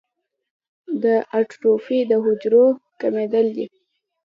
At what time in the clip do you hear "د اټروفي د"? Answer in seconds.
1.03-2.11